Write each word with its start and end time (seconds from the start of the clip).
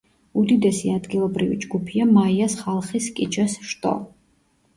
უდიდესი 0.43 0.93
ადგილობრივი 0.93 1.57
ჯგუფია 1.65 2.07
მაიას 2.15 2.57
ხალხის 2.63 3.11
კიჩეს 3.21 3.59
შტო. 3.75 3.95